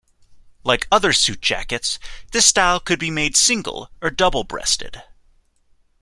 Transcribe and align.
Like 0.63 0.87
other 0.91 1.13
suit 1.13 1.41
jackets, 1.41 1.99
this 2.31 2.47
style 2.47 2.79
could 2.79 2.97
be 2.97 3.11
made 3.11 3.37
single 3.37 3.91
or 4.01 4.09
double-breasted. 4.09 5.03